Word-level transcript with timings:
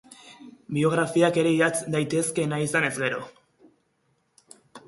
Biografiak 0.77 1.37
ere 1.43 1.51
idatz 1.59 1.75
daitezke 1.97 2.47
nahi 2.55 2.67
izanez 2.71 2.93
gero. 2.99 3.23